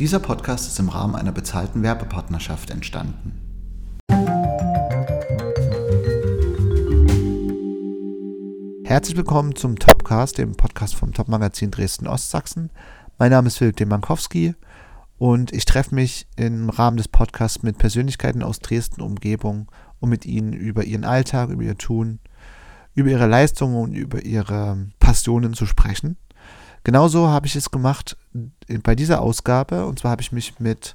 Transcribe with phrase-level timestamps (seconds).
[0.00, 3.38] Dieser Podcast ist im Rahmen einer bezahlten Werbepartnerschaft entstanden.
[8.82, 12.70] Herzlich willkommen zum Topcast, dem Podcast vom Topmagazin Dresden Ostsachsen.
[13.18, 14.54] Mein Name ist Philipp Demankowski
[15.18, 20.24] und ich treffe mich im Rahmen des Podcasts mit Persönlichkeiten aus Dresden Umgebung, um mit
[20.24, 22.20] ihnen über ihren Alltag, über ihr Tun,
[22.94, 26.16] über ihre Leistungen und über ihre Passionen zu sprechen.
[26.90, 28.16] Genauso habe ich es gemacht
[28.82, 29.86] bei dieser Ausgabe.
[29.86, 30.94] Und zwar habe ich mich mit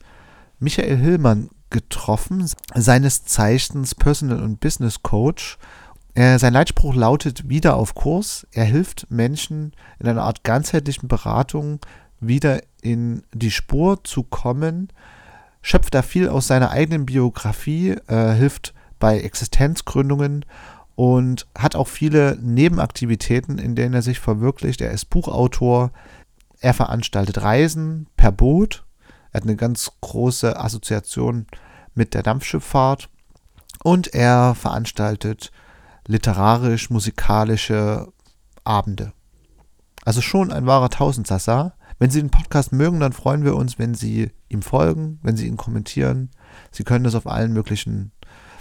[0.59, 5.57] Michael Hillmann getroffen, seines Zeichens Personal und Business Coach.
[6.13, 8.45] Er, sein Leitspruch lautet wieder auf Kurs.
[8.51, 11.79] Er hilft Menschen in einer Art ganzheitlichen Beratung
[12.19, 14.89] wieder in die Spur zu kommen,
[15.61, 20.43] schöpft da viel aus seiner eigenen Biografie, äh, hilft bei Existenzgründungen
[20.95, 24.81] und hat auch viele Nebenaktivitäten, in denen er sich verwirklicht.
[24.81, 25.91] Er ist Buchautor,
[26.59, 28.85] er veranstaltet Reisen per Boot,
[29.31, 31.47] er hat eine ganz große Assoziation
[31.93, 33.09] mit der Dampfschifffahrt
[33.83, 35.51] und er veranstaltet
[36.07, 38.11] literarisch, musikalische
[38.63, 39.13] Abende.
[40.05, 41.73] Also schon ein wahrer Tausendsassa.
[41.97, 45.47] Wenn Sie den Podcast mögen, dann freuen wir uns, wenn Sie ihm folgen, wenn Sie
[45.47, 46.29] ihn kommentieren.
[46.71, 48.11] Sie können das auf allen möglichen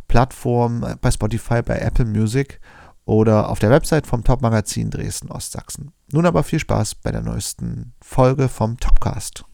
[0.08, 2.60] Plattformen, bei Spotify, bei Apple Music
[3.04, 5.92] oder auf der Website vom Top-Magazin Dresden Ostsachsen.
[6.12, 9.44] Nun aber viel Spaß bei der neuesten Folge vom Topcast.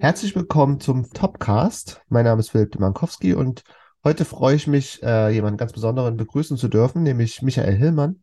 [0.00, 2.02] Herzlich willkommen zum Topcast.
[2.08, 3.62] Mein Name ist Philipp Demankowski und
[4.04, 8.22] heute freue ich mich, äh, jemanden ganz Besonderen begrüßen zu dürfen, nämlich Michael Hillmann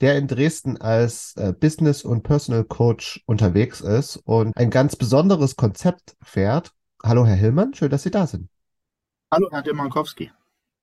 [0.00, 5.56] der in Dresden als äh, Business- und Personal Coach unterwegs ist und ein ganz besonderes
[5.56, 6.72] Konzept fährt.
[7.02, 8.48] Hallo, Herr Hillmann, schön, dass Sie da sind.
[9.30, 10.30] Hallo, Herr Demankowski.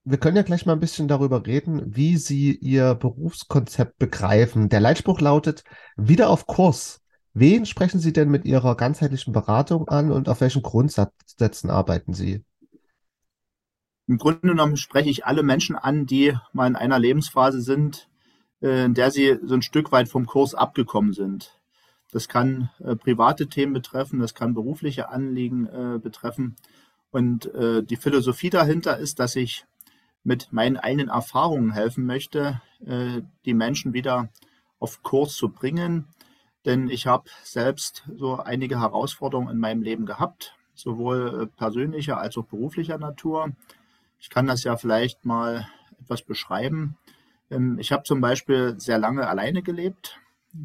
[0.05, 4.67] Wir können ja gleich mal ein bisschen darüber reden, wie Sie Ihr Berufskonzept begreifen.
[4.67, 5.63] Der Leitspruch lautet,
[5.95, 6.99] wieder auf Kurs.
[7.33, 12.43] Wen sprechen Sie denn mit Ihrer ganzheitlichen Beratung an und auf welchen Grundsätzen arbeiten Sie?
[14.07, 18.09] Im Grunde genommen spreche ich alle Menschen an, die mal in einer Lebensphase sind,
[18.63, 21.59] in der sie so ein Stück weit vom Kurs abgekommen sind.
[22.11, 26.55] Das kann äh, private Themen betreffen, das kann berufliche Anliegen äh, betreffen.
[27.11, 29.65] Und äh, die Philosophie dahinter ist, dass ich
[30.23, 34.29] mit meinen eigenen Erfahrungen helfen möchte, äh, die Menschen wieder
[34.79, 36.07] auf Kurs zu bringen.
[36.65, 42.37] Denn ich habe selbst so einige Herausforderungen in meinem Leben gehabt, sowohl äh, persönlicher als
[42.37, 43.51] auch beruflicher Natur.
[44.19, 45.67] Ich kann das ja vielleicht mal
[45.99, 46.97] etwas beschreiben.
[47.53, 50.19] Ähm, ich habe zum Beispiel sehr lange alleine gelebt,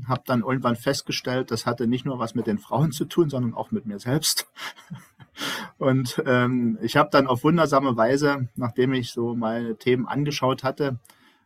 [0.07, 3.55] habe dann irgendwann festgestellt, das hatte nicht nur was mit den Frauen zu tun, sondern
[3.55, 4.49] auch mit mir selbst.
[5.79, 10.99] Und ähm, ich habe dann auf wundersame Weise, nachdem ich so meine Themen angeschaut hatte,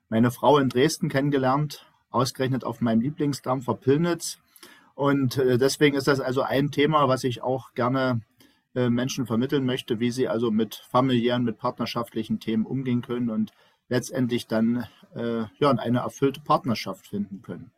[0.08, 4.38] meine Frau in Dresden kennengelernt, ausgerechnet auf meinem Lieblingsdampfer Pillnitz.
[4.94, 8.22] Und äh, deswegen ist das also ein Thema, was ich auch gerne
[8.75, 13.52] äh, Menschen vermitteln möchte, wie sie also mit familiären, mit partnerschaftlichen Themen umgehen können und
[13.92, 17.72] letztendlich dann äh, ja, eine erfüllte Partnerschaft finden können.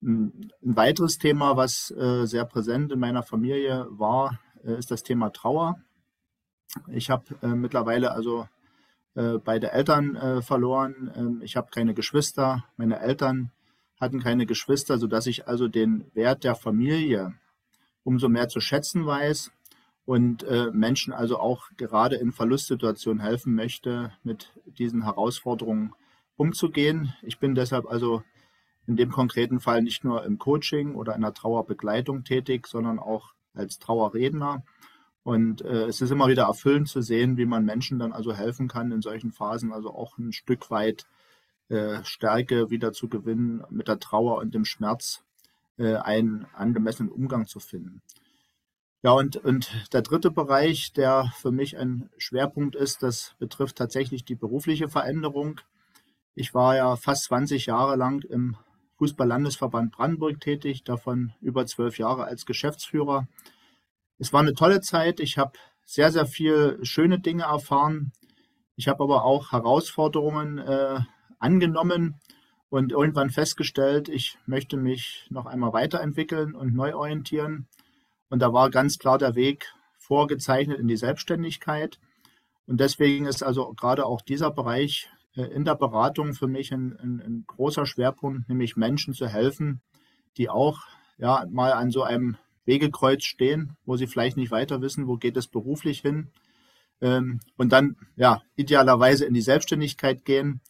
[0.00, 5.28] Ein weiteres Thema, was äh, sehr präsent in meiner Familie war, äh, ist das Thema
[5.30, 5.76] Trauer.
[6.88, 8.48] Ich habe äh, mittlerweile also
[9.14, 11.12] äh, beide Eltern äh, verloren.
[11.14, 12.64] Ähm, ich habe keine Geschwister.
[12.78, 13.50] Meine Eltern
[14.00, 17.34] hatten keine Geschwister, sodass ich also den Wert der Familie
[18.04, 19.50] umso mehr zu schätzen weiß
[20.06, 25.92] und äh, Menschen also auch gerade in Verlustsituationen helfen möchte, mit diesen Herausforderungen
[26.36, 27.12] umzugehen.
[27.22, 28.22] Ich bin deshalb also
[28.86, 33.34] in dem konkreten Fall nicht nur im Coaching oder in der Trauerbegleitung tätig, sondern auch
[33.52, 34.62] als Trauerredner.
[35.24, 38.68] Und äh, es ist immer wieder erfüllend zu sehen, wie man Menschen dann also helfen
[38.68, 41.04] kann, in solchen Phasen also auch ein Stück weit
[41.68, 45.24] äh, Stärke wieder zu gewinnen, mit der Trauer und dem Schmerz
[45.78, 48.02] äh, einen angemessenen Umgang zu finden.
[49.06, 54.24] Ja, und, und der dritte Bereich, der für mich ein Schwerpunkt ist, das betrifft tatsächlich
[54.24, 55.60] die berufliche Veränderung.
[56.34, 58.56] Ich war ja fast 20 Jahre lang im
[58.98, 63.28] Fußball-Landesverband Brandenburg tätig, davon über zwölf Jahre als Geschäftsführer.
[64.18, 65.20] Es war eine tolle Zeit.
[65.20, 65.52] Ich habe
[65.84, 68.10] sehr, sehr viel schöne Dinge erfahren.
[68.74, 70.98] Ich habe aber auch Herausforderungen äh,
[71.38, 72.20] angenommen
[72.70, 77.68] und irgendwann festgestellt, ich möchte mich noch einmal weiterentwickeln und neu orientieren.
[78.28, 81.98] Und da war ganz klar der Weg vorgezeichnet in die Selbstständigkeit.
[82.66, 86.96] Und deswegen ist also gerade auch dieser Bereich äh, in der Beratung für mich ein,
[86.98, 89.80] ein, ein, großer Schwerpunkt, nämlich Menschen zu helfen,
[90.36, 90.80] die auch
[91.18, 95.36] ja, mal an so einem Wegekreuz stehen, wo sie vielleicht nicht weiter wissen, wo geht
[95.36, 96.30] es beruflich hin.
[97.00, 100.60] Ähm, und dann ja idealerweise in die Selbstständigkeit gehen.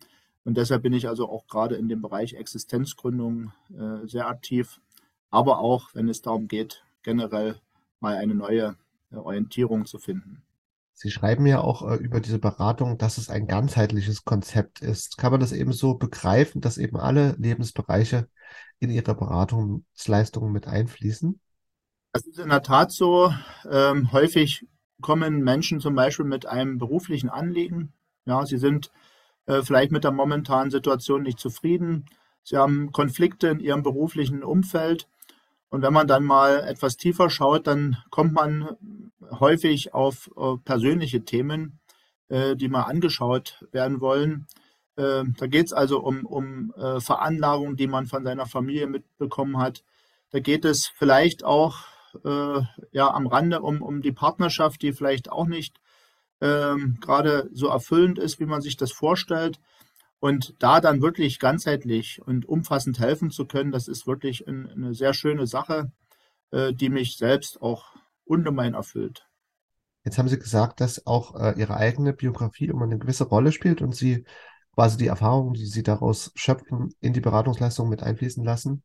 [0.45, 4.81] Und deshalb bin ich also auch gerade in dem Bereich Existenzgründung äh, sehr aktiv,
[5.31, 7.55] aber auch, wenn es darum geht, generell
[8.01, 8.77] mal eine neue
[9.11, 10.43] äh, Orientierung zu finden.
[10.93, 15.17] Sie schreiben ja auch äh, über diese Beratung, dass es ein ganzheitliches Konzept ist.
[15.17, 18.29] Kann man das eben so begreifen, dass eben alle Lebensbereiche
[18.81, 21.41] in Ihre Beratungsleistungen mit einfließen?
[22.13, 23.33] Das ist in der Tat so.
[23.71, 24.67] Ähm, häufig
[25.01, 27.93] kommen Menschen zum Beispiel mit einem beruflichen Anliegen.
[28.25, 28.91] Ja, sie sind
[29.47, 32.07] äh, vielleicht mit der momentanen Situation nicht zufrieden.
[32.43, 35.09] Sie haben Konflikte in ihrem beruflichen Umfeld.
[35.69, 38.77] Und wenn man dann mal etwas tiefer schaut, dann kommt man
[39.31, 41.81] häufig auf, auf persönliche Themen,
[42.29, 44.47] äh, die mal angeschaut werden wollen.
[44.97, 49.59] Äh, da geht es also um, um äh, Veranlagungen, die man von seiner Familie mitbekommen
[49.59, 49.85] hat.
[50.31, 51.79] Da geht es vielleicht auch
[52.25, 52.61] äh,
[52.93, 55.81] ja, am Rande um, um die Partnerschaft, die vielleicht auch nicht
[56.41, 59.61] ähm, gerade so erfüllend ist, wie man sich das vorstellt.
[60.19, 64.95] Und da dann wirklich ganzheitlich und umfassend helfen zu können, das ist wirklich ein, eine
[64.95, 65.93] sehr schöne Sache,
[66.51, 69.27] äh, die mich selbst auch ungemein erfüllt.
[70.05, 73.83] Jetzt haben Sie gesagt, dass auch äh, Ihre eigene Biografie immer eine gewisse Rolle spielt
[73.83, 74.25] und Sie
[74.73, 78.83] quasi die Erfahrungen, die Sie daraus schöpfen, in die Beratungsleistung mit einfließen lassen.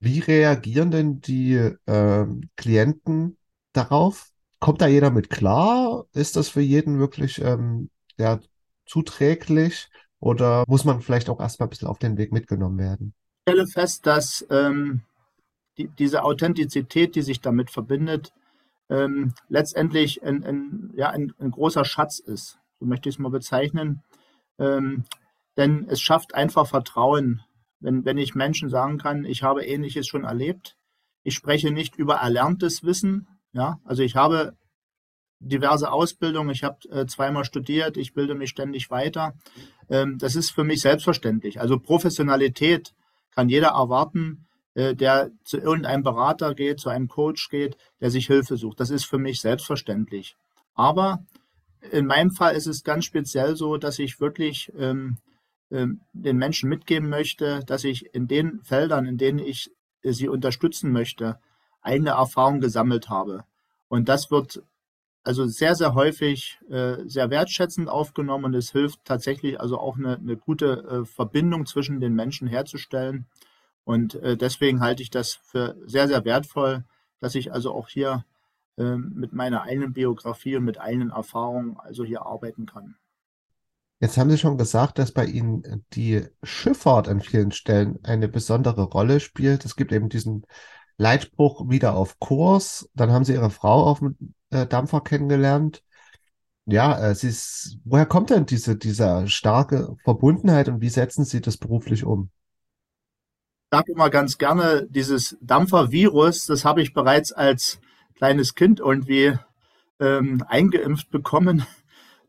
[0.00, 2.26] Wie reagieren denn die äh,
[2.56, 3.38] Klienten
[3.72, 4.30] darauf?
[4.58, 6.06] Kommt da jeder mit klar?
[6.12, 8.40] Ist das für jeden wirklich ähm, ja,
[8.84, 9.90] zuträglich?
[10.22, 13.12] Oder muss man vielleicht auch erstmal ein bisschen auf den Weg mitgenommen werden?
[13.44, 15.02] Ich stelle fest, dass ähm,
[15.76, 18.32] die, diese Authentizität, die sich damit verbindet,
[18.88, 22.60] ähm, letztendlich ein, ein, ja, ein, ein, großer Schatz ist.
[22.78, 24.04] So möchte ich es mal bezeichnen.
[24.60, 25.04] Ähm,
[25.56, 27.42] denn es schafft einfach Vertrauen,
[27.80, 30.76] wenn, wenn ich Menschen sagen kann, ich habe Ähnliches schon erlebt.
[31.24, 33.26] Ich spreche nicht über erlerntes Wissen.
[33.52, 34.56] Ja, also ich habe
[35.42, 39.34] diverse Ausbildungen, ich habe äh, zweimal studiert, ich bilde mich ständig weiter.
[39.92, 41.60] Ähm, das ist für mich selbstverständlich.
[41.60, 42.94] Also Professionalität
[43.30, 48.26] kann jeder erwarten, äh, der zu irgendeinem Berater geht, zu einem Coach geht, der sich
[48.26, 48.80] Hilfe sucht.
[48.80, 50.34] Das ist für mich selbstverständlich.
[50.74, 51.24] Aber
[51.90, 55.18] in meinem Fall ist es ganz speziell so, dass ich wirklich ähm,
[55.70, 59.70] ähm, den Menschen mitgeben möchte, dass ich in den Feldern, in denen ich
[60.02, 61.38] sie unterstützen möchte,
[61.82, 63.44] eigene Erfahrung gesammelt habe.
[63.88, 64.62] Und das wird
[65.24, 70.16] also sehr, sehr häufig äh, sehr wertschätzend aufgenommen und es hilft tatsächlich also auch eine,
[70.16, 73.26] eine gute äh, Verbindung zwischen den Menschen herzustellen.
[73.84, 76.84] Und äh, deswegen halte ich das für sehr, sehr wertvoll,
[77.20, 78.24] dass ich also auch hier
[78.76, 82.96] äh, mit meiner eigenen Biografie und mit eigenen Erfahrungen also hier arbeiten kann.
[84.00, 88.82] Jetzt haben Sie schon gesagt, dass bei Ihnen die Schifffahrt an vielen Stellen eine besondere
[88.82, 89.64] Rolle spielt.
[89.64, 90.44] Es gibt eben diesen
[90.96, 92.90] Leitspruch wieder auf Kurs.
[92.94, 95.82] Dann haben Sie Ihre Frau auf dem äh, Dampfer kennengelernt.
[96.66, 101.40] Ja, äh, sie ist, woher kommt denn diese, diese starke Verbundenheit und wie setzen Sie
[101.40, 102.30] das beruflich um?
[103.64, 107.80] Ich sage immer ganz gerne, dieses Dampfervirus, das habe ich bereits als
[108.14, 109.36] kleines Kind irgendwie
[109.98, 111.66] ähm, eingeimpft bekommen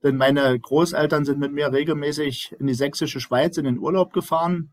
[0.04, 4.72] denn meine Großeltern sind mit mir regelmäßig in die sächsische Schweiz in den Urlaub gefahren.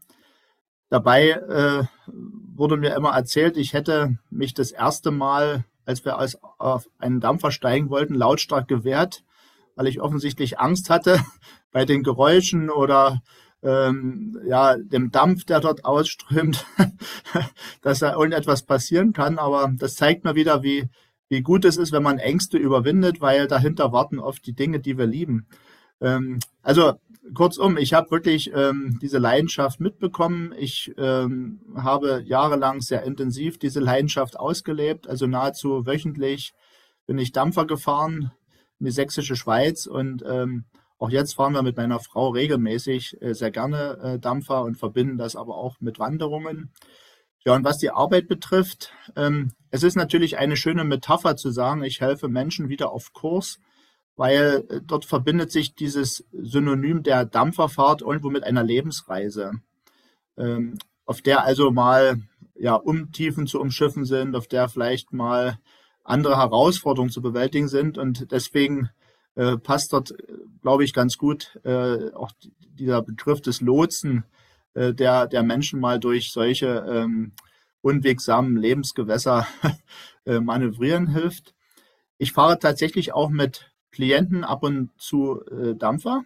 [0.89, 6.39] Dabei äh, wurde mir immer erzählt, ich hätte mich das erste Mal, als wir aus,
[6.59, 9.25] auf einen Dampfer steigen wollten, lautstark gewehrt,
[9.75, 11.21] weil ich offensichtlich Angst hatte
[11.73, 13.23] bei den Geräuschen oder
[13.63, 16.65] ähm, ja, dem Dampf, der dort ausströmt,
[17.83, 19.39] dass da irgendetwas passieren kann.
[19.39, 20.89] Aber das zeigt mir wieder, wie,
[21.29, 24.97] wie gut es ist, wenn man Ängste überwindet, weil dahinter warten oft die Dinge, die
[24.97, 25.47] wir lieben.
[26.01, 26.95] Ähm, also
[27.35, 30.55] kurzum, ich habe wirklich ähm, diese Leidenschaft mitbekommen.
[30.59, 36.53] Ich ähm, habe jahrelang sehr intensiv diese Leidenschaft ausgelebt, also nahezu wöchentlich
[37.07, 38.33] bin ich Dampfer gefahren
[38.79, 40.65] in die sächsische Schweiz und ähm,
[40.99, 45.19] auch jetzt fahren wir mit meiner Frau regelmäßig äh, sehr gerne äh, Dampfer und verbinden
[45.19, 46.73] das aber auch mit Wanderungen.
[47.45, 51.83] Ja, und was die Arbeit betrifft, ähm, es ist natürlich eine schöne Metapher zu sagen,
[51.83, 53.59] ich helfe Menschen wieder auf Kurs,
[54.21, 59.53] weil äh, dort verbindet sich dieses Synonym der Dampferfahrt irgendwo mit einer Lebensreise,
[60.37, 62.21] ähm, auf der also mal
[62.55, 65.59] ja, Umtiefen zu umschiffen sind, auf der vielleicht mal
[66.05, 67.97] andere Herausforderungen zu bewältigen sind.
[67.97, 68.91] Und deswegen
[69.37, 70.13] äh, passt dort,
[70.61, 72.33] glaube ich, ganz gut äh, auch
[72.79, 74.25] dieser Begriff des Lotsen
[74.75, 77.33] äh, der, der Menschen mal durch solche ähm,
[77.81, 79.47] unwegsamen Lebensgewässer
[80.27, 81.55] äh, manövrieren hilft.
[82.19, 86.25] Ich fahre tatsächlich auch mit Klienten ab und zu äh, Dampfer.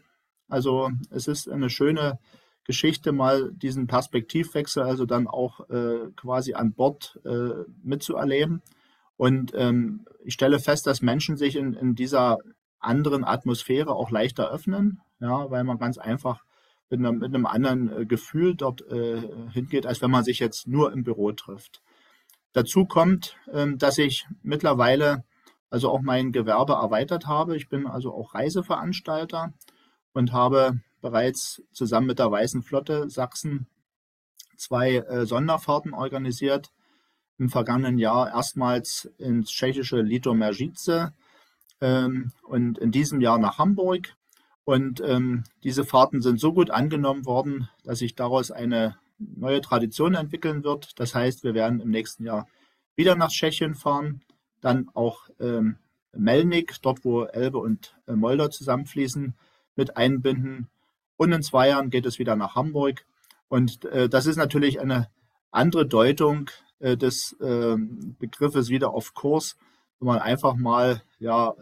[0.49, 2.19] Also es ist eine schöne
[2.65, 8.63] Geschichte, mal diesen Perspektivwechsel, also dann auch äh, quasi an Bord äh, mitzuerleben.
[9.17, 12.39] Und ähm, ich stelle fest, dass Menschen sich in, in dieser
[12.81, 16.45] anderen Atmosphäre auch leichter öffnen, ja, weil man ganz einfach
[16.91, 20.67] mit einem, mit einem anderen äh, Gefühl dort äh, hingeht, als wenn man sich jetzt
[20.67, 21.83] nur im Büro trifft.
[22.53, 25.25] Dazu kommt, ähm, dass ich mittlerweile
[25.71, 27.57] also auch mein Gewerbe erweitert habe.
[27.57, 29.53] Ich bin also auch Reiseveranstalter
[30.13, 33.67] und habe bereits zusammen mit der Weißen Flotte Sachsen
[34.57, 36.71] zwei äh, Sonderfahrten organisiert.
[37.39, 41.13] Im vergangenen Jahr erstmals ins tschechische Litomeržice
[41.81, 44.15] ähm, und in diesem Jahr nach Hamburg.
[44.65, 50.15] Und ähm, diese Fahrten sind so gut angenommen worden, dass sich daraus eine neue Tradition
[50.15, 50.99] entwickeln wird.
[50.99, 52.47] Das heißt, wir werden im nächsten Jahr
[52.97, 54.23] wieder nach Tschechien fahren
[54.65, 55.77] dann auch ähm,
[56.13, 59.35] Melnik, dort wo Elbe und äh, Moldau zusammenfließen,
[59.77, 60.69] mit einbinden.
[61.17, 63.05] Und in zwei Jahren geht es wieder nach Hamburg.
[63.49, 65.09] Und äh, das ist natürlich eine
[65.51, 67.77] andere Deutung äh, des äh,
[68.19, 69.57] Begriffes wieder auf Kurs,
[69.99, 71.55] wenn man einfach mal ja,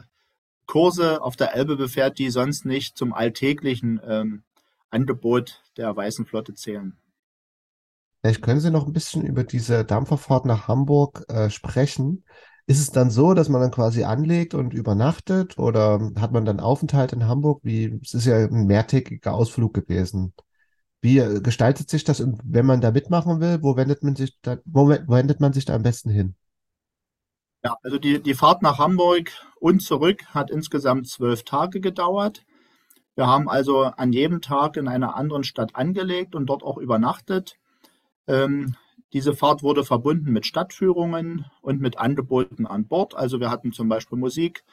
[0.67, 4.43] Kurse auf der Elbe befährt, die sonst nicht zum alltäglichen ähm,
[4.91, 6.97] Angebot der Weißen Flotte zählen.
[8.21, 12.25] Vielleicht können Sie noch ein bisschen über diese Dampferfahrt nach Hamburg äh, sprechen.
[12.67, 16.61] Ist es dann so, dass man dann quasi anlegt und übernachtet oder hat man dann
[16.61, 17.61] Aufenthalt in Hamburg?
[17.65, 20.33] Wie, es ist ja ein mehrtägiger Ausflug gewesen.
[21.01, 24.59] Wie äh, gestaltet sich das wenn man da mitmachen will, wo wendet man sich da,
[24.65, 26.37] wo wendet man sich da am besten hin?
[27.65, 32.45] Ja, also die, die Fahrt nach Hamburg und zurück hat insgesamt zwölf Tage gedauert.
[33.15, 37.57] Wir haben also an jedem Tag in einer anderen Stadt angelegt und dort auch übernachtet.
[38.27, 38.77] Ähm,
[39.13, 43.15] diese Fahrt wurde verbunden mit Stadtführungen und mit Angeboten an Bord.
[43.15, 44.65] Also wir hatten zum Beispiel Musik.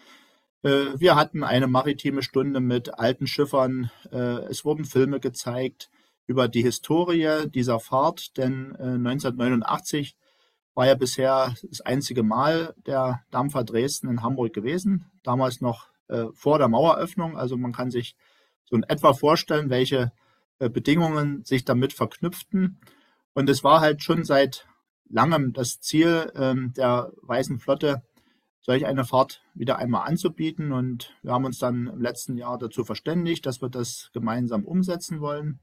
[0.63, 3.91] Äh, wir hatten eine maritime Stunde mit alten Schiffern.
[4.11, 5.89] Äh, es wurden Filme gezeigt
[6.25, 13.21] über die Historie dieser Fahrt, denn 1989 äh, war ja bisher das einzige Mal der
[13.31, 15.11] Dampfer Dresden in Hamburg gewesen.
[15.23, 15.87] Damals noch
[16.33, 17.37] vor der Maueröffnung.
[17.37, 18.15] Also man kann sich
[18.65, 20.11] so in etwa vorstellen, welche
[20.57, 22.79] Bedingungen sich damit verknüpften.
[23.39, 24.67] Und es war halt schon seit
[25.09, 28.03] langem das Ziel ähm, der Weißen Flotte,
[28.59, 30.73] solch eine Fahrt wieder einmal anzubieten.
[30.73, 35.21] Und wir haben uns dann im letzten Jahr dazu verständigt, dass wir das gemeinsam umsetzen
[35.21, 35.61] wollen.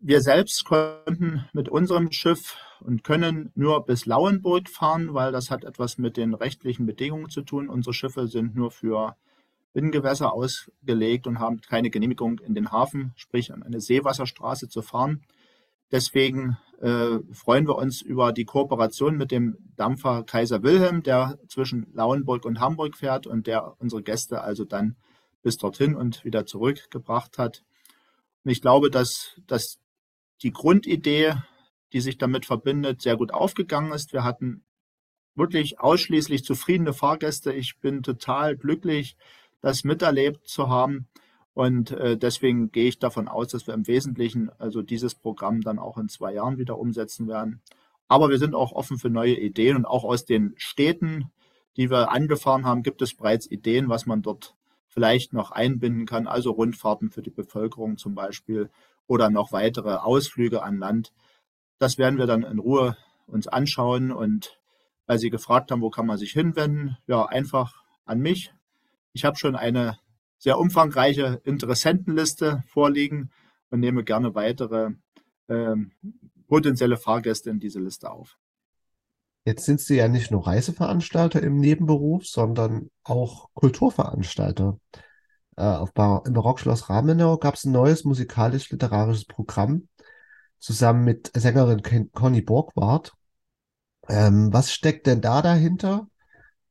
[0.00, 5.64] Wir selbst konnten mit unserem Schiff und können nur bis Lauenburg fahren, weil das hat
[5.64, 7.70] etwas mit den rechtlichen Bedingungen zu tun.
[7.70, 9.16] Unsere Schiffe sind nur für
[9.72, 15.22] Binnengewässer ausgelegt und haben keine Genehmigung in den Hafen, sprich an eine Seewasserstraße zu fahren.
[15.90, 21.86] Deswegen äh, freuen wir uns über die Kooperation mit dem Dampfer Kaiser Wilhelm, der zwischen
[21.92, 24.96] Lauenburg und Hamburg fährt und der unsere Gäste also dann
[25.42, 27.64] bis dorthin und wieder zurückgebracht hat.
[28.44, 29.78] Und ich glaube, dass, dass
[30.42, 31.34] die Grundidee,
[31.92, 34.12] die sich damit verbindet, sehr gut aufgegangen ist.
[34.12, 34.64] Wir hatten
[35.34, 37.52] wirklich ausschließlich zufriedene Fahrgäste.
[37.52, 39.16] Ich bin total glücklich,
[39.60, 41.08] das miterlebt zu haben.
[41.58, 45.80] Und äh, deswegen gehe ich davon aus, dass wir im Wesentlichen also dieses Programm dann
[45.80, 47.62] auch in zwei Jahren wieder umsetzen werden.
[48.06, 51.32] Aber wir sind auch offen für neue Ideen und auch aus den Städten,
[51.76, 54.54] die wir angefahren haben, gibt es bereits Ideen, was man dort
[54.86, 56.28] vielleicht noch einbinden kann.
[56.28, 58.70] Also Rundfahrten für die Bevölkerung zum Beispiel
[59.08, 61.12] oder noch weitere Ausflüge an Land.
[61.80, 62.96] Das werden wir dann in Ruhe
[63.26, 64.60] uns anschauen und
[65.06, 68.54] weil Sie gefragt haben, wo kann man sich hinwenden, ja, einfach an mich.
[69.12, 69.98] Ich habe schon eine
[70.38, 73.30] sehr umfangreiche Interessentenliste vorliegen
[73.70, 74.90] und nehme gerne weitere
[75.48, 75.92] ähm,
[76.46, 78.38] potenzielle Fahrgäste in diese Liste auf.
[79.44, 84.78] Jetzt sind Sie ja nicht nur Reiseveranstalter im Nebenberuf, sondern auch Kulturveranstalter.
[85.56, 89.88] Äh, auf Bar Im Barockschloss Ramenau gab es ein neues musikalisch-literarisches Programm
[90.58, 93.12] zusammen mit Sängerin Ken Conny Borgward.
[94.08, 96.08] Ähm, was steckt denn da dahinter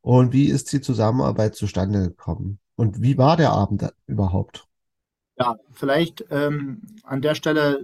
[0.01, 2.59] und wie ist die Zusammenarbeit zustande gekommen?
[2.77, 4.67] Und wie war der Abend überhaupt?
[5.37, 7.83] Ja, vielleicht ähm, an der Stelle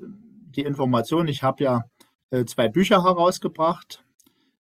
[0.55, 1.27] die Information.
[1.27, 1.83] Ich habe ja
[2.29, 4.05] äh, zwei Bücher herausgebracht.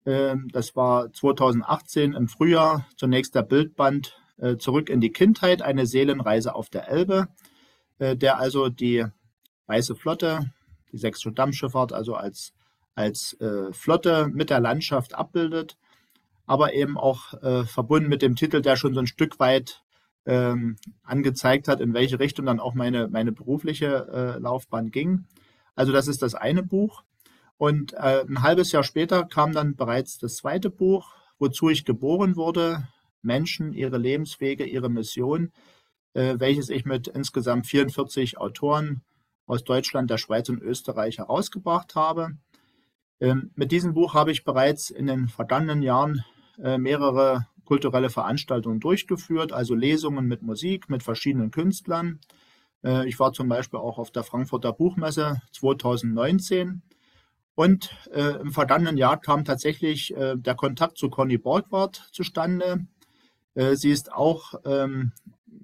[0.05, 2.85] Ähm, das war 2018 im Frühjahr.
[2.97, 7.29] Zunächst der Bildband äh, Zurück in die Kindheit, eine Seelenreise auf der Elbe,
[7.99, 9.05] äh, der also die
[9.67, 10.51] Weiße Flotte,
[10.91, 12.53] die sächsische Dampfschifffahrt, also als,
[12.95, 15.77] als äh, Flotte mit der Landschaft abbildet,
[16.45, 19.83] aber eben auch äh, verbunden mit dem Titel, der schon so ein Stück weit
[20.27, 25.25] ähm, angezeigt hat, in welche Richtung dann auch meine, meine berufliche äh, Laufbahn ging.
[25.73, 27.03] Also das ist das eine Buch.
[27.57, 32.35] Und äh, ein halbes Jahr später kam dann bereits das zweite Buch, wozu ich geboren
[32.35, 32.87] wurde,
[33.21, 35.51] Menschen, ihre Lebenswege, ihre Mission,
[36.13, 39.01] äh, welches ich mit insgesamt 44 Autoren
[39.45, 42.31] aus Deutschland, der Schweiz und Österreich herausgebracht habe.
[43.19, 46.23] Ähm, mit diesem Buch habe ich bereits in den vergangenen Jahren
[46.61, 52.19] äh, mehrere kulturelle Veranstaltungen durchgeführt, also Lesungen mit Musik, mit verschiedenen Künstlern.
[52.83, 56.81] Äh, ich war zum Beispiel auch auf der Frankfurter Buchmesse 2019
[57.55, 62.85] und äh, im vergangenen Jahr kam tatsächlich äh, der Kontakt zu Conny Borgward zustande.
[63.55, 65.11] Äh, sie ist auch ähm,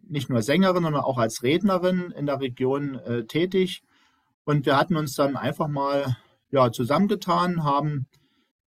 [0.09, 3.83] nicht nur Sängerin, sondern auch als Rednerin in der Region äh, tätig.
[4.43, 6.17] Und wir hatten uns dann einfach mal
[6.51, 8.07] ja, zusammengetan, haben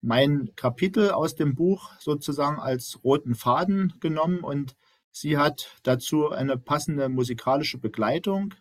[0.03, 4.75] mein Kapitel aus dem Buch sozusagen als roten Faden genommen und
[5.11, 8.53] sie hat dazu eine passende musikalische Begleitung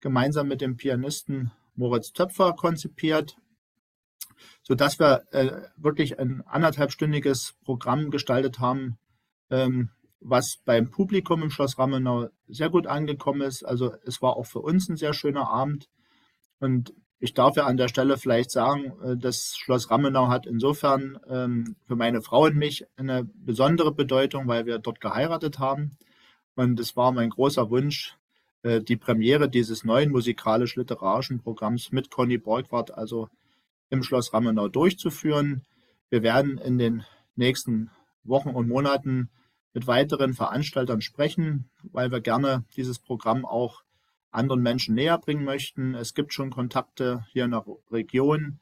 [0.00, 3.36] gemeinsam mit dem Pianisten Moritz Töpfer konzipiert,
[4.62, 8.98] sodass wir äh, wirklich ein anderthalbstündiges Programm gestaltet haben,
[9.50, 13.64] ähm, was beim Publikum im Schloss Ramenau sehr gut angekommen ist.
[13.64, 15.90] Also es war auch für uns ein sehr schöner Abend.
[16.58, 21.20] Und ich darf ja an der Stelle vielleicht sagen, äh, das Schloss Ramenau hat insofern
[21.28, 25.98] ähm, für meine Frau und mich eine besondere Bedeutung, weil wir dort geheiratet haben.
[26.56, 28.16] Und es war mein großer Wunsch,
[28.62, 33.28] äh, die Premiere dieses neuen musikalisch-literarischen Programms mit Conny Borgward, also
[33.90, 35.62] im Schloss Ramenau durchzuführen.
[36.08, 37.04] Wir werden in den
[37.36, 37.90] nächsten
[38.24, 39.28] Wochen und Monaten
[39.74, 43.82] mit weiteren Veranstaltern sprechen, weil wir gerne dieses Programm auch
[44.30, 45.94] anderen Menschen näher bringen möchten.
[45.94, 48.60] Es gibt schon Kontakte hier in der Region,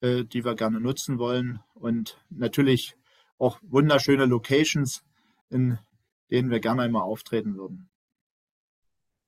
[0.00, 2.96] äh, die wir gerne nutzen wollen und natürlich
[3.38, 5.02] auch wunderschöne Locations,
[5.48, 5.78] in
[6.30, 7.88] denen wir gerne einmal auftreten würden.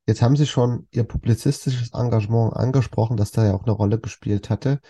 [0.06, 4.50] Jetzt haben Sie schon Ihr publizistisches Engagement angesprochen, das da ja auch eine Rolle gespielt
[4.50, 4.80] hatte.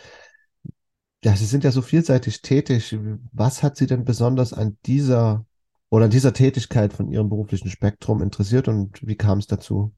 [1.22, 2.96] Ja, Sie sind ja so vielseitig tätig.
[3.32, 5.46] Was hat Sie denn besonders an dieser
[5.90, 9.92] oder dieser Tätigkeit von Ihrem beruflichen Spektrum interessiert und wie kam es dazu?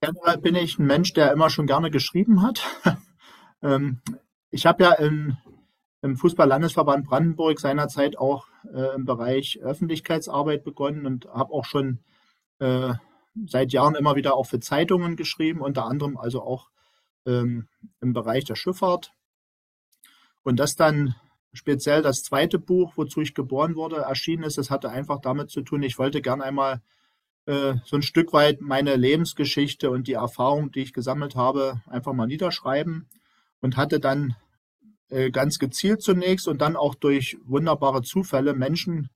[0.00, 2.64] Generell bin ich ein Mensch, der immer schon gerne geschrieben hat.
[3.60, 4.00] Ähm,
[4.52, 5.36] ich habe ja in,
[6.00, 11.98] im Fußball-Landesverband Brandenburg seinerzeit auch äh, im Bereich Öffentlichkeitsarbeit begonnen und habe auch schon
[12.60, 12.94] äh,
[13.46, 16.70] seit Jahren immer wieder auch für Zeitungen geschrieben, unter anderem also auch
[17.26, 17.66] ähm,
[18.00, 19.12] im Bereich der Schifffahrt.
[20.44, 21.16] Und das dann
[21.52, 25.62] speziell das zweite Buch, wozu ich geboren wurde, erschienen ist, das hatte einfach damit zu
[25.62, 26.80] tun, ich wollte gern einmal
[27.48, 32.12] äh, so ein Stück weit meine Lebensgeschichte und die Erfahrung, die ich gesammelt habe, einfach
[32.12, 33.08] mal niederschreiben
[33.60, 34.36] und hatte dann
[35.08, 39.08] äh, ganz gezielt zunächst und dann auch durch wunderbare Zufälle Menschen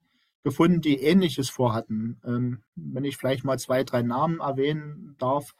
[0.43, 2.19] gefunden, die Ähnliches vorhatten.
[2.25, 5.53] Ähm, wenn ich vielleicht mal zwei, drei Namen erwähnen darf.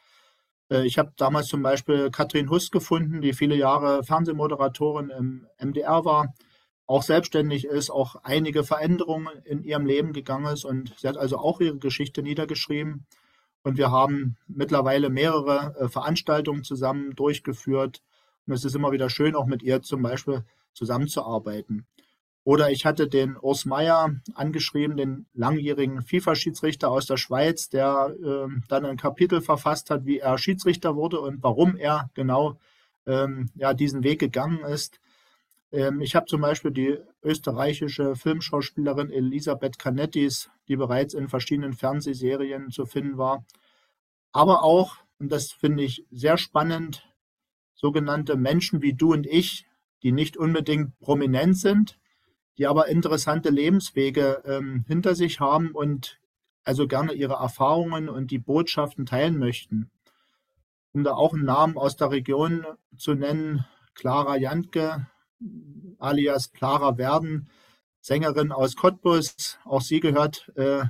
[0.72, 6.04] Äh, ich habe damals zum Beispiel Katrin Huss gefunden, die viele Jahre Fernsehmoderatorin im MDR
[6.06, 6.34] war
[6.94, 11.40] auch selbstständig ist, auch einige Veränderungen in ihrem Leben gegangen ist und sie hat also
[11.40, 13.08] auch ihre Geschichte niedergeschrieben.
[13.64, 18.04] Und wir haben mittlerweile mehrere äh, Veranstaltungen zusammen durchgeführt.
[18.46, 21.88] Und es ist immer wieder schön, auch mit ihr zum Beispiel zusammenzuarbeiten.
[22.44, 28.54] Oder ich hatte den Urs Meier angeschrieben, den langjährigen FIFA-Schiedsrichter aus der Schweiz, der äh,
[28.68, 32.60] dann ein Kapitel verfasst hat, wie er Schiedsrichter wurde und warum er genau
[33.08, 35.00] ähm, ja, diesen Weg gegangen ist.
[35.74, 42.70] Ähm, ich habe zum Beispiel die österreichische Filmschauspielerin Elisabeth Canettis, die bereits in verschiedenen Fernsehserien
[42.70, 43.44] zu finden war.
[44.32, 47.04] Aber auch, und das finde ich sehr spannend,
[47.74, 49.68] sogenannte Menschen wie du und ich,
[50.04, 52.00] die nicht unbedingt prominent sind,
[52.58, 56.20] die aber interessante Lebenswege ähm, hinter sich haben und
[56.64, 59.90] also gerne ihre Erfahrungen und die Botschaften teilen möchten.
[60.94, 65.08] Um da auch einen Namen aus der Region zu nennen, Clara Jantke,
[66.00, 67.50] alias Clara Werden,
[68.02, 69.58] Sängerin aus Cottbus.
[69.64, 70.84] Auch sie gehört äh,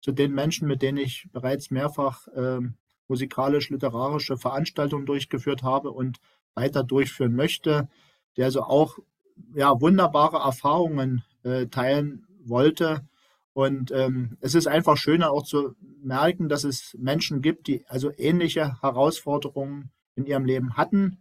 [0.00, 2.60] zu den Menschen, mit denen ich bereits mehrfach äh,
[3.08, 6.20] musikalisch-literarische Veranstaltungen durchgeführt habe und
[6.54, 7.88] weiter durchführen möchte,
[8.36, 8.98] der also auch
[9.54, 13.06] ja, wunderbare Erfahrungen äh, teilen wollte.
[13.52, 18.12] Und ähm, es ist einfach schöner auch zu merken, dass es Menschen gibt, die also
[18.16, 21.18] ähnliche Herausforderungen in ihrem Leben hatten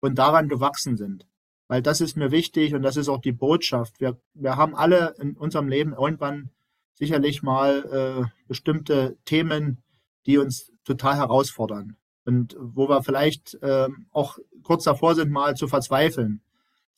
[0.00, 1.26] und daran gewachsen sind
[1.72, 3.98] weil das ist mir wichtig und das ist auch die Botschaft.
[3.98, 6.50] Wir, wir haben alle in unserem Leben irgendwann
[6.92, 7.86] sicherlich mal
[8.20, 9.82] äh, bestimmte Themen,
[10.26, 15.66] die uns total herausfordern und wo wir vielleicht äh, auch kurz davor sind, mal zu
[15.66, 16.42] verzweifeln.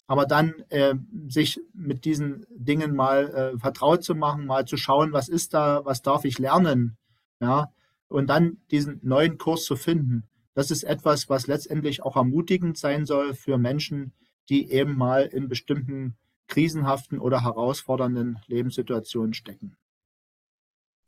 [0.09, 0.97] Aber dann äh,
[1.29, 5.85] sich mit diesen Dingen mal äh, vertraut zu machen, mal zu schauen, was ist da,
[5.85, 6.97] was darf ich lernen,
[7.39, 7.71] ja,
[8.09, 10.25] und dann diesen neuen Kurs zu finden.
[10.55, 14.13] Das ist etwas, was letztendlich auch ermutigend sein soll für Menschen,
[14.49, 19.77] die eben mal in bestimmten krisenhaften oder herausfordernden Lebenssituationen stecken.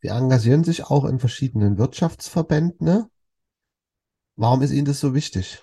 [0.02, 2.86] Sie engagieren sich auch in verschiedenen Wirtschaftsverbänden.
[2.86, 3.10] Ne?
[4.36, 5.62] Warum ist Ihnen das so wichtig?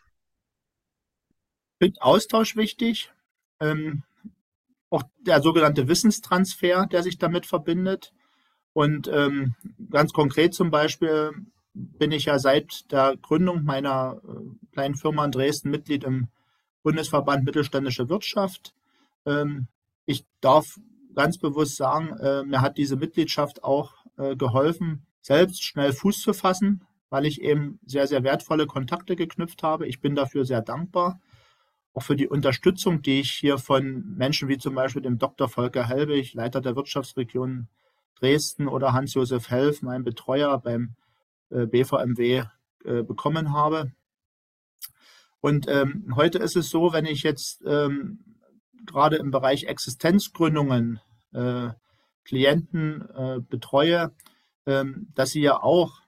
[1.79, 3.12] Ich finde Austausch wichtig.
[3.59, 4.03] Ähm,
[4.89, 8.13] auch der sogenannte Wissenstransfer, der sich damit verbindet.
[8.73, 9.55] Und ähm,
[9.89, 11.31] ganz konkret zum Beispiel
[11.73, 16.27] bin ich ja seit der Gründung meiner äh, kleinen Firma in Dresden Mitglied im
[16.84, 18.74] Bundesverband Mittelständische Wirtschaft.
[19.26, 19.67] Ähm,
[20.06, 20.80] ich darf
[21.15, 26.34] ganz bewusst sagen, äh, mir hat diese Mitgliedschaft auch äh, geholfen, selbst schnell Fuß zu
[26.34, 29.88] fassen, weil ich eben sehr, sehr wertvolle Kontakte geknüpft habe.
[29.88, 31.19] Ich bin dafür sehr dankbar.
[31.93, 35.48] Auch für die Unterstützung, die ich hier von Menschen wie zum Beispiel dem Dr.
[35.48, 37.67] Volker Helbig, Leiter der Wirtschaftsregion
[38.19, 40.96] Dresden oder Hans-Josef Helf, mein Betreuer beim
[41.50, 42.43] äh, BVMW,
[42.86, 43.93] bekommen habe.
[45.43, 48.19] Und ähm, heute ist es so, wenn ich jetzt ähm,
[48.86, 51.01] gerade im Bereich Existenzgründungen
[51.34, 51.71] äh,
[52.23, 54.15] Klienten äh, betreue,
[54.65, 55.99] ähm, dass sie ja auch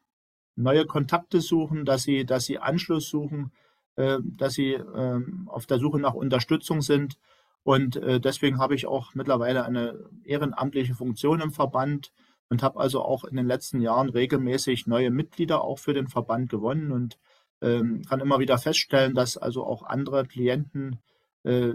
[0.56, 3.52] neue Kontakte suchen, dass sie, dass sie Anschluss suchen,
[3.98, 7.17] äh, dass sie ähm, auf der Suche nach Unterstützung sind.
[7.63, 12.13] Und äh, deswegen habe ich auch mittlerweile eine ehrenamtliche Funktion im Verband
[12.48, 16.50] und habe also auch in den letzten Jahren regelmäßig neue Mitglieder auch für den Verband
[16.50, 17.19] gewonnen und
[17.62, 21.00] ähm, kann immer wieder feststellen, dass also auch andere Klienten
[21.44, 21.74] äh,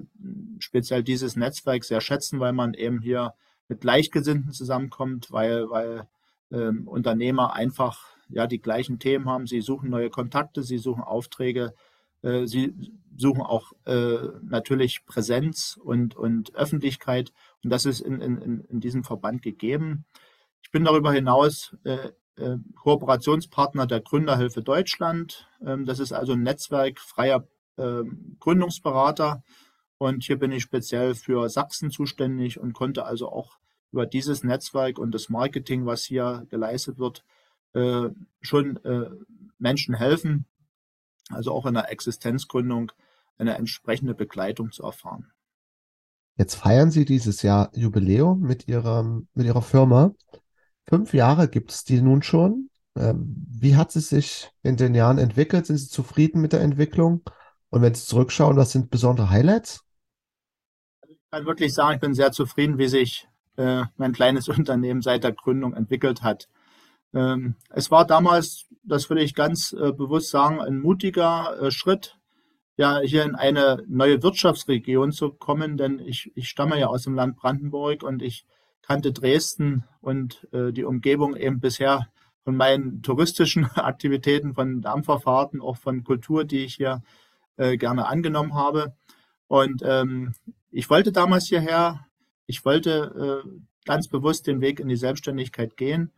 [0.59, 3.35] speziell dieses Netzwerk sehr schätzen, weil man eben hier
[3.69, 6.09] mit Gleichgesinnten zusammenkommt, weil, weil
[6.51, 9.47] ähm, Unternehmer einfach ja die gleichen Themen haben.
[9.47, 11.75] Sie suchen neue Kontakte, sie suchen Aufträge,
[12.23, 12.75] äh, sie
[13.16, 17.33] suchen auch äh, natürlich Präsenz und, und Öffentlichkeit.
[17.62, 20.05] Und das ist in, in, in diesem Verband gegeben.
[20.62, 22.11] Ich bin darüber hinaus äh,
[22.76, 25.48] Kooperationspartner der Gründerhilfe Deutschland.
[25.64, 28.03] Ähm, das ist also ein Netzwerk freier äh,
[28.38, 29.42] Gründungsberater.
[29.98, 33.59] Und hier bin ich speziell für Sachsen zuständig und konnte also auch
[33.92, 37.24] über dieses Netzwerk und das Marketing, was hier geleistet wird,
[37.74, 38.09] äh,
[38.40, 39.11] schon äh,
[39.59, 40.46] Menschen helfen,
[41.29, 42.92] also auch in der Existenzgründung
[43.38, 45.33] eine entsprechende Begleitung zu erfahren.
[46.37, 50.14] Jetzt feiern Sie dieses Jahr Jubiläum mit, Ihrem, mit Ihrer Firma.
[50.88, 52.71] Fünf Jahre gibt es die nun schon.
[52.97, 55.66] Ähm, wie hat sie sich in den Jahren entwickelt?
[55.66, 57.23] Sind Sie zufrieden mit der Entwicklung?
[57.71, 59.85] Und wenn Sie zurückschauen, was sind besondere Highlights?
[61.09, 65.25] Ich kann wirklich sagen, ich bin sehr zufrieden, wie sich äh, mein kleines Unternehmen seit
[65.25, 66.49] der Gründung entwickelt hat.
[67.14, 72.19] Ähm, es war damals, das will ich ganz äh, bewusst sagen, ein mutiger äh, Schritt,
[72.77, 77.14] ja, hier in eine neue Wirtschaftsregion zu kommen, denn ich, ich stamme ja aus dem
[77.14, 78.47] Land Brandenburg und ich
[78.83, 82.09] kannte Dresden und äh, die Umgebung eben bisher
[82.45, 87.03] von meinen touristischen Aktivitäten, von Dampferfahrten, auch von Kultur, die ich hier
[87.57, 88.95] äh, gerne angenommen habe.
[89.47, 90.35] Und ähm,
[90.71, 92.07] ich wollte damals hierher,
[92.47, 93.49] ich wollte äh,
[93.85, 96.12] ganz bewusst den Weg in die Selbstständigkeit gehen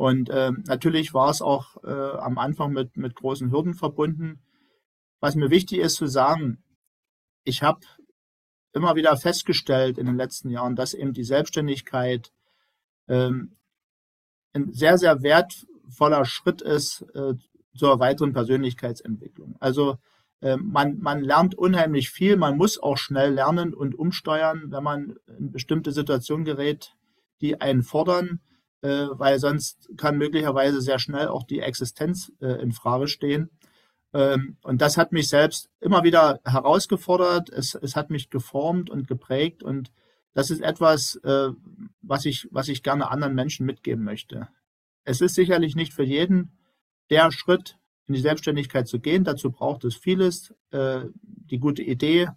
[0.00, 4.40] und ähm, natürlich war es auch äh, am Anfang mit, mit großen Hürden verbunden.
[5.20, 6.64] Was mir wichtig ist zu sagen,
[7.44, 7.80] ich habe
[8.72, 12.32] immer wieder festgestellt in den letzten Jahren, dass eben die Selbstständigkeit
[13.08, 13.56] ähm,
[14.52, 17.34] ein sehr, sehr wertvoller Schritt ist äh,
[17.74, 19.56] zur weiteren Persönlichkeitsentwicklung.
[19.60, 19.98] Also
[20.40, 25.16] äh, man, man lernt unheimlich viel, man muss auch schnell lernen und umsteuern, wenn man
[25.38, 26.94] in bestimmte Situationen gerät,
[27.40, 28.40] die einen fordern
[28.82, 33.50] äh, weil sonst kann möglicherweise sehr schnell auch die Existenz äh, in Frage stehen.
[34.12, 37.50] Ähm, und das hat mich selbst immer wieder herausgefordert.
[37.50, 39.92] Es, es hat mich geformt und geprägt und
[40.32, 41.50] das ist etwas, äh,
[42.02, 44.48] was ich, was ich gerne anderen Menschen mitgeben möchte.
[45.04, 46.52] Es ist sicherlich nicht für jeden
[47.10, 49.24] der Schritt, in die Selbstständigkeit zu gehen.
[49.24, 52.28] Dazu braucht es vieles, äh, die gute Idee,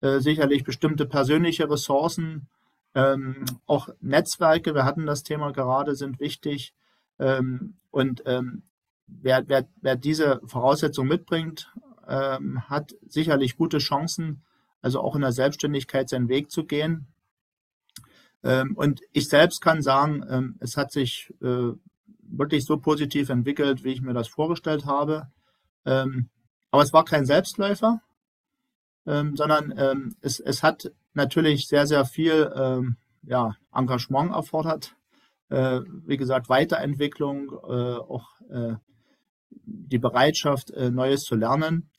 [0.00, 2.48] äh, sicherlich bestimmte persönliche Ressourcen,
[2.94, 6.74] ähm, auch Netzwerke, wir hatten das Thema gerade, sind wichtig.
[7.18, 8.22] Ähm, und
[9.06, 11.72] wer, wer, wer diese Voraussetzung mitbringt,
[12.08, 14.42] ähm, hat sicherlich gute Chancen,
[14.80, 17.06] also auch in der Selbstständigkeit seinen Weg zu gehen.
[18.42, 21.72] Ähm, und ich selbst kann sagen, ähm, es hat sich äh,
[22.22, 25.28] wirklich so positiv entwickelt, wie ich mir das vorgestellt habe.
[25.84, 26.28] Ähm,
[26.70, 28.00] aber es war kein Selbstläufer,
[29.06, 34.96] ähm, sondern ähm, es, es hat natürlich sehr, sehr viel ja, Engagement erfordert.
[35.48, 38.74] Äh, wie gesagt, Weiterentwicklung, äh, auch äh,
[39.64, 41.90] die Bereitschaft, äh, Neues zu lernen.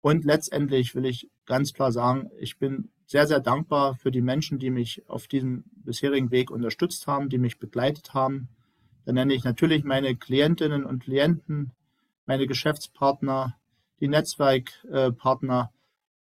[0.00, 4.58] Und letztendlich will ich ganz klar sagen, ich bin sehr, sehr dankbar für die Menschen,
[4.58, 8.48] die mich auf diesem bisherigen Weg unterstützt haben, die mich begleitet haben.
[9.04, 11.72] Da nenne ich natürlich meine Klientinnen und Klienten,
[12.26, 13.56] meine Geschäftspartner,
[14.00, 15.72] die Netzwerkpartner,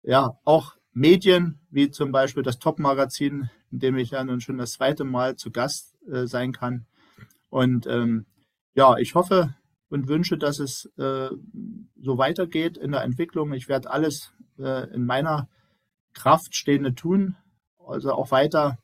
[0.04, 4.74] ja, auch Medien, wie zum Beispiel das Top-Magazin, in dem ich ja nun schon das
[4.74, 6.86] zweite Mal zu Gast äh, sein kann.
[7.50, 8.26] Und ähm,
[8.74, 9.54] ja, ich hoffe
[9.88, 11.30] und wünsche, dass es äh,
[12.00, 13.52] so weitergeht in der Entwicklung.
[13.52, 15.48] Ich werde alles äh, in meiner
[16.12, 17.36] Kraft Stehende tun,
[17.86, 18.78] also auch weiter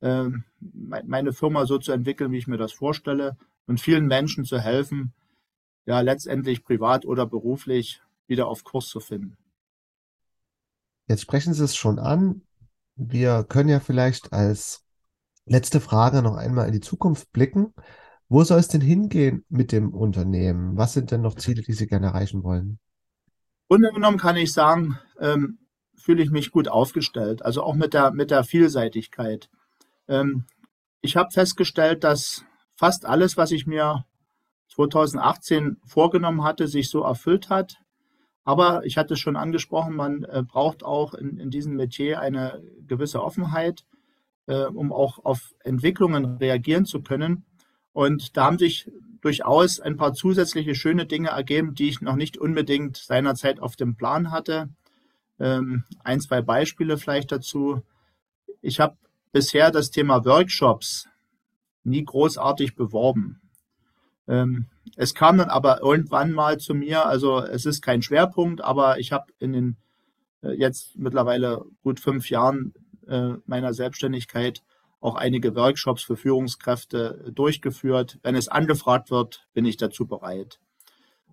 [0.00, 0.28] äh,
[0.60, 3.36] meine Firma so zu entwickeln, wie ich mir das vorstelle
[3.66, 5.12] und vielen Menschen zu helfen,
[5.86, 9.36] ja letztendlich privat oder beruflich wieder auf Kurs zu finden.
[11.06, 12.42] Jetzt sprechen Sie es schon an.
[12.96, 14.84] Wir können ja vielleicht als
[15.46, 17.74] letzte Frage noch einmal in die Zukunft blicken.
[18.28, 20.76] Wo soll es denn hingehen mit dem Unternehmen?
[20.76, 22.78] Was sind denn noch Ziele, die Sie gerne erreichen wollen?
[23.68, 25.58] Grunde genommen kann ich sagen, ähm,
[25.96, 29.48] fühle ich mich gut aufgestellt, also auch mit der, mit der Vielseitigkeit.
[30.08, 30.44] Ähm,
[31.00, 32.44] ich habe festgestellt, dass
[32.76, 34.04] fast alles, was ich mir
[34.68, 37.76] 2018 vorgenommen hatte, sich so erfüllt hat.
[38.44, 42.62] Aber ich hatte es schon angesprochen, man äh, braucht auch in, in diesem Metier eine
[42.86, 43.84] gewisse Offenheit,
[44.46, 47.46] äh, um auch auf Entwicklungen reagieren zu können.
[47.94, 48.90] Und da haben sich
[49.22, 53.96] durchaus ein paar zusätzliche schöne Dinge ergeben, die ich noch nicht unbedingt seinerzeit auf dem
[53.96, 54.68] Plan hatte.
[55.38, 57.82] Ähm, ein, zwei Beispiele vielleicht dazu.
[58.60, 58.96] Ich habe
[59.32, 61.08] bisher das Thema Workshops
[61.84, 63.40] nie großartig beworben.
[64.26, 68.98] Ähm, es kam dann aber irgendwann mal zu mir, also es ist kein Schwerpunkt, aber
[68.98, 69.76] ich habe in den
[70.42, 72.74] äh, jetzt mittlerweile gut fünf Jahren
[73.06, 74.62] äh, meiner Selbstständigkeit
[75.00, 78.18] auch einige Workshops für Führungskräfte durchgeführt.
[78.22, 80.58] Wenn es angefragt wird, bin ich dazu bereit.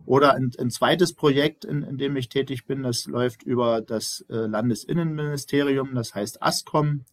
[0.06, 4.26] Oder ein, ein zweites Projekt, in, in, dem ich tätig bin, das läuft über das
[4.30, 7.06] äh, Landesinnenministerium, das heißt ASCOM,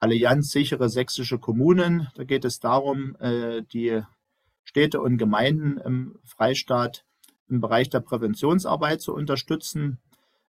[0.00, 2.08] Allianz sichere sächsische Kommunen.
[2.14, 4.02] Da geht es darum, äh, die
[4.64, 7.04] Städte und Gemeinden im Freistaat
[7.48, 9.98] im Bereich der Präventionsarbeit zu unterstützen.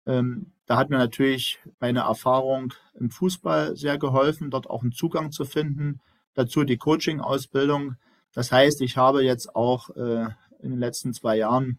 [0.08, 5.32] Ähm, da hat mir natürlich meine Erfahrung im Fußball sehr geholfen, dort auch einen Zugang
[5.32, 6.00] zu finden.
[6.34, 7.96] Dazu die Coaching-Ausbildung.
[8.34, 10.28] Das heißt, ich habe jetzt auch äh,
[10.60, 11.78] in den letzten zwei Jahren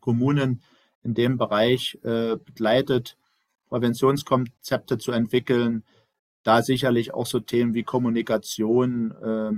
[0.00, 0.62] Kommunen
[1.02, 3.16] in dem Bereich äh, begleitet,
[3.68, 5.84] Präventionskonzepte zu entwickeln.
[6.42, 9.52] Da sicherlich auch so Themen wie Kommunikation äh,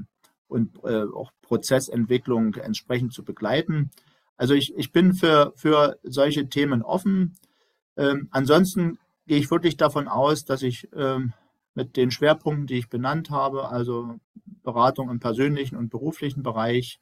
[0.49, 3.91] und äh, auch Prozessentwicklung entsprechend zu begleiten.
[4.37, 7.37] Also ich, ich bin für, für solche Themen offen.
[8.01, 11.35] Ähm, ansonsten gehe ich wirklich davon aus, dass ich ähm,
[11.75, 14.19] mit den Schwerpunkten, die ich benannt habe, also
[14.63, 16.99] Beratung im persönlichen und beruflichen Bereich,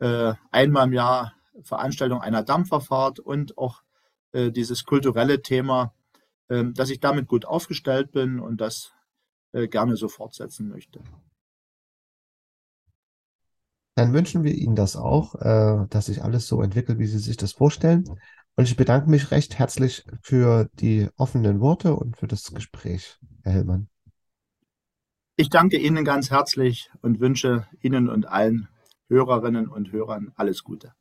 [0.00, 3.82] äh, einmal im Jahr Veranstaltung einer Dampferfahrt und auch
[4.32, 5.94] äh, dieses kulturelle Thema,
[6.48, 8.92] äh, dass ich damit gut aufgestellt bin und das
[9.52, 11.00] äh, gerne so fortsetzen möchte.
[13.94, 17.38] Dann wünschen wir Ihnen das auch, äh, dass sich alles so entwickelt, wie Sie sich
[17.38, 18.04] das vorstellen.
[18.56, 23.52] Und ich bedanke mich recht herzlich für die offenen Worte und für das Gespräch, Herr
[23.52, 23.88] Hellmann.
[25.36, 28.68] Ich danke Ihnen ganz herzlich und wünsche Ihnen und allen
[29.08, 30.94] Hörerinnen und Hörern alles Gute.